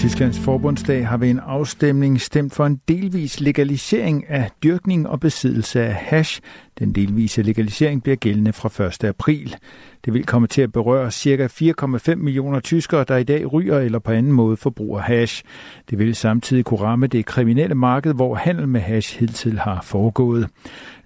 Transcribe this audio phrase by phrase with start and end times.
[0.00, 5.82] Tysklands forbundsdag har ved en afstemning stemt for en delvis legalisering af dyrkning og besiddelse
[5.82, 6.40] af hash.
[6.78, 9.04] Den delvise legalisering bliver gældende fra 1.
[9.04, 9.56] april.
[10.04, 11.46] Det vil komme til at berøre ca.
[11.46, 15.44] 4,5 millioner tyskere, der i dag ryger eller på anden måde forbruger hash.
[15.90, 20.48] Det vil samtidig kunne ramme det kriminelle marked, hvor handel med hash hidtil har foregået.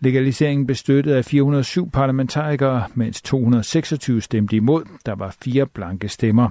[0.00, 4.82] Legaliseringen blev støttet af 407 parlamentarikere, mens 226 stemte imod.
[5.06, 6.48] Der var fire blanke stemmer.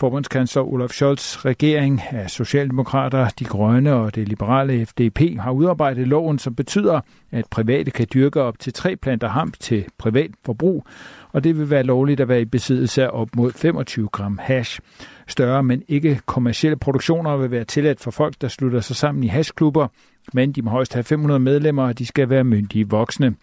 [0.00, 6.38] Forbundskansler Olaf Scholz regering af Socialdemokrater, De Grønne og det liberale FDP har udarbejdet loven,
[6.38, 7.00] som betyder,
[7.30, 10.86] at private kan dyrke op til tre planter hamp til privat forbrug,
[11.32, 14.80] og det vil være lovligt at være i besiddelse af op mod 25 gram hash.
[15.26, 19.26] Større, men ikke kommersielle produktioner vil være tilladt for folk, der slutter sig sammen i
[19.26, 19.88] hashklubber,
[20.32, 23.34] men de må højst have 500 medlemmer, og de skal være myndige voksne.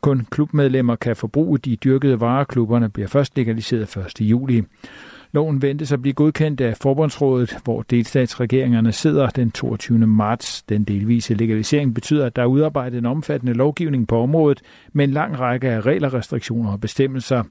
[0.00, 2.44] Kun klubmedlemmer kan forbruge de dyrkede varer.
[2.44, 4.20] Klubberne bliver først legaliseret 1.
[4.20, 4.64] juli.
[5.34, 9.98] Loven ventes at blive godkendt af Forbundsrådet, hvor delstatsregeringerne sidder den 22.
[9.98, 10.62] marts.
[10.62, 15.10] Den delvise legalisering betyder, at der er udarbejdet en omfattende lovgivning på området med en
[15.10, 17.42] lang række af regler, restriktioner og bestemmelser.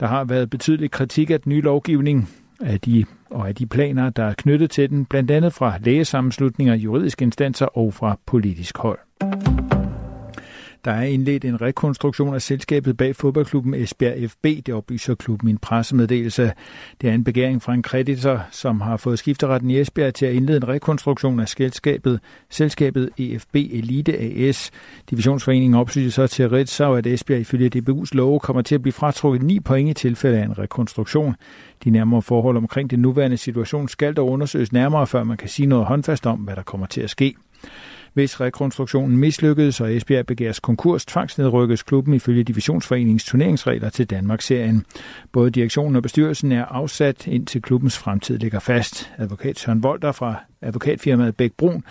[0.00, 2.28] Der har været betydelig kritik af den nye lovgivning
[2.60, 6.74] af de, og af de planer, der er knyttet til den, blandt andet fra lægesammenslutninger,
[6.74, 8.98] juridiske instanser og fra politisk hold.
[10.84, 15.50] Der er indledt en rekonstruktion af selskabet bag fodboldklubben Esbjerg FB, det oplyser klubben i
[15.50, 16.52] en pressemeddelelse.
[17.00, 20.34] Det er en begæring fra en kreditor, som har fået skifteretten i Esbjerg til at
[20.34, 24.70] indlede en rekonstruktion af selskabet, selskabet EFB Elite AS.
[25.10, 29.42] Divisionsforeningen oplyser så til Ritzau, at Esbjerg ifølge DBU's love kommer til at blive fratrukket
[29.42, 31.34] 9 point i tilfælde af en rekonstruktion.
[31.84, 35.66] De nærmere forhold omkring den nuværende situation skal dog undersøges nærmere, før man kan sige
[35.66, 37.34] noget håndfast om, hvad der kommer til at ske.
[38.14, 44.86] Hvis rekonstruktionen mislykkedes og Esbjerg begæres konkurs, tvangsnedrykkes klubben ifølge Divisionsforeningens turneringsregler til Danmarksserien.
[45.32, 49.10] Både direktionen og bestyrelsen er afsat, indtil klubbens fremtid ligger fast.
[49.18, 51.84] Advokat Søren Volter fra advokatfirmaet Bæk Brun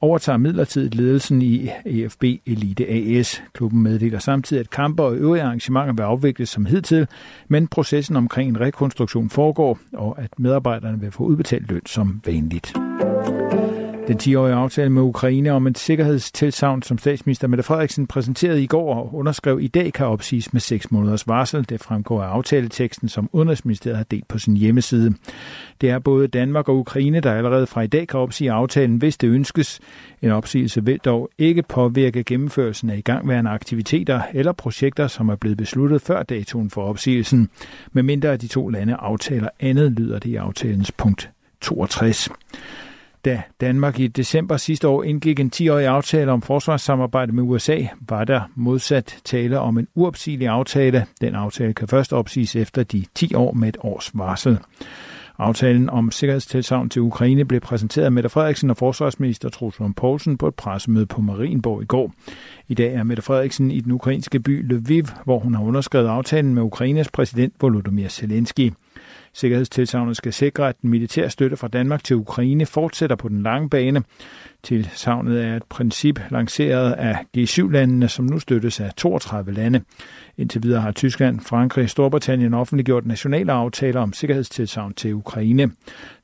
[0.00, 3.42] overtager midlertidigt ledelsen i EFB Elite AS.
[3.52, 7.06] Klubben meddeler samtidig, at kampe og øvrige arrangementer vil afvikles som hidtil,
[7.48, 12.72] men processen omkring en rekonstruktion foregår, og at medarbejderne vil få udbetalt løn som vanligt.
[14.08, 18.94] Den 10-årige aftale med Ukraine om et sikkerhedstilsavn, som statsminister Mette Frederiksen præsenterede i går
[18.94, 21.68] og underskrev i dag, kan opsiges med 6 måneders varsel.
[21.68, 25.14] Det fremgår af aftaleteksten, som Udenrigsministeriet har delt på sin hjemmeside.
[25.80, 29.16] Det er både Danmark og Ukraine, der allerede fra i dag kan opsige aftalen, hvis
[29.16, 29.80] det ønskes.
[30.22, 35.58] En opsigelse vil dog ikke påvirke gennemførelsen af igangværende aktiviteter eller projekter, som er blevet
[35.58, 37.48] besluttet før datoen for opsigelsen.
[37.92, 41.30] Medmindre de to lande aftaler andet, lyder det i aftalens punkt
[41.60, 42.28] 62.
[43.24, 47.78] Da Danmark i december sidste år indgik en 10-årig aftale om forsvarssamarbejde med USA,
[48.08, 51.06] var der modsat tale om en uopsigelig aftale.
[51.20, 54.58] Den aftale kan først opsiges efter de 10 år med et års varsel.
[55.38, 60.48] Aftalen om sikkerhedstilsavn til Ukraine blev præsenteret af Mette Frederiksen og forsvarsminister Troels Poulsen på
[60.48, 62.12] et pressemøde på Marienborg i går.
[62.68, 66.54] I dag er Mette Frederiksen i den ukrainske by Lviv, hvor hun har underskrevet aftalen
[66.54, 68.72] med Ukraines præsident Volodymyr Zelensky.
[69.34, 73.70] Sikkerhedstilsavnet skal sikre, at den militære støtte fra Danmark til Ukraine fortsætter på den lange
[73.70, 74.02] bane.
[74.62, 79.80] Tilsavnet er et princip lanceret af G7-landene, som nu støttes af 32 lande.
[80.38, 85.70] Indtil videre har Tyskland, Frankrig og Storbritannien offentliggjort nationale aftaler om sikkerhedstilsavn til Ukraine.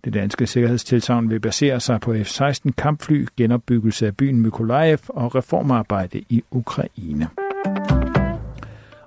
[0.04, 6.22] Det danske sikkerhedstilsavn vil basere sig på F-16 kampfly, genopbyggelse af byen Mykolaiv og reformarbejde
[6.28, 7.47] i Ukraine.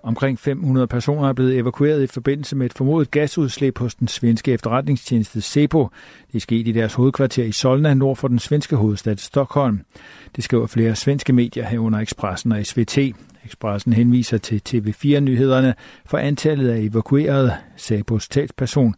[0.03, 4.51] Omkring 500 personer er blevet evakueret i forbindelse med et formodet gasudslip hos den svenske
[4.51, 5.89] efterretningstjeneste SEPO.
[6.27, 9.81] Det er sket i deres hovedkvarter i Solna, nord for den svenske hovedstad Stockholm.
[10.35, 12.97] Det skriver flere svenske medier herunder Expressen og SVT.
[13.45, 15.73] Expressen henviser til TV4-nyhederne
[16.05, 17.53] for antallet af evakuerede.
[17.75, 18.95] SEPOs talsperson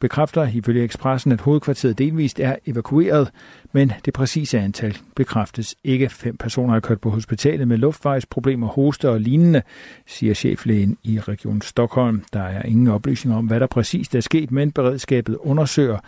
[0.00, 3.30] bekræfter ifølge Expressen, at hovedkvarteret delvist er evakueret,
[3.72, 6.08] men det præcise antal bekræftes ikke.
[6.08, 9.62] Fem personer er kørt på hospitalet med luftvejsproblemer, hoste og lignende,
[10.06, 12.24] siger cheflægen i Region Stockholm.
[12.32, 15.98] Der er ingen oplysninger om, hvad der præcist er sket, men beredskabet undersøger,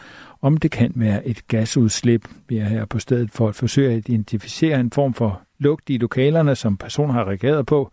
[0.43, 2.29] om det kan være et gasudslip.
[2.49, 5.99] Vi er her på stedet for at forsøge at identificere en form for lugt i
[5.99, 7.93] lokalerne, som personer har reageret på.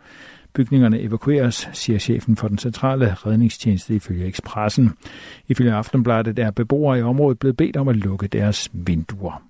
[0.54, 4.92] Bygningerne evakueres, siger chefen for den centrale redningstjeneste ifølge Expressen.
[5.48, 9.44] Ifølge Aftenbladet er beboere i området blevet bedt om at lukke deres vinduer.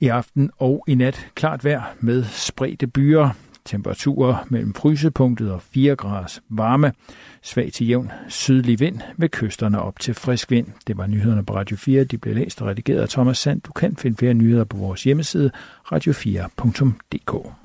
[0.00, 3.30] I aften og i nat klart vejr med spredte byer.
[3.64, 6.92] Temperaturer mellem frysepunktet og 4 graders varme.
[7.42, 10.66] Svag til jævn sydlig vind ved kysterne op til frisk vind.
[10.86, 12.04] Det var nyhederne på Radio 4.
[12.04, 13.60] De blev læst og redigeret af Thomas Sand.
[13.60, 15.50] Du kan finde flere nyheder på vores hjemmeside
[15.92, 17.59] radio4.dk.